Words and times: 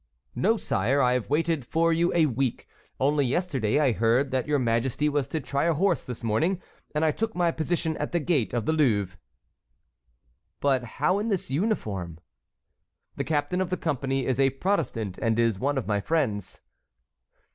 "No, 0.33 0.57
sire, 0.57 0.99
I 0.99 1.13
have 1.13 1.29
waited 1.29 1.63
for 1.63 1.93
you 1.93 2.11
a 2.15 2.25
week; 2.25 2.67
only 2.99 3.23
yesterday 3.23 3.79
I 3.79 3.91
heard 3.91 4.31
that 4.31 4.47
your 4.47 4.57
majesty 4.57 5.07
was 5.09 5.27
to 5.27 5.39
try 5.39 5.65
a 5.65 5.75
horse 5.75 6.03
this 6.03 6.23
morning, 6.23 6.59
and 6.95 7.05
I 7.05 7.11
took 7.11 7.35
my 7.35 7.51
position 7.51 7.95
at 7.97 8.11
the 8.11 8.19
gate 8.19 8.51
of 8.51 8.65
the 8.65 8.73
Louvre." 8.73 9.19
"But 10.59 10.83
how 10.97 11.19
in 11.19 11.27
this 11.29 11.51
uniform?" 11.51 12.19
"The 13.15 13.23
captain 13.23 13.61
of 13.61 13.69
the 13.69 13.77
company 13.77 14.25
is 14.25 14.39
a 14.39 14.49
Protestant 14.49 15.19
and 15.19 15.37
is 15.37 15.59
one 15.59 15.77
of 15.77 15.85
my 15.85 16.01
friends." 16.01 16.61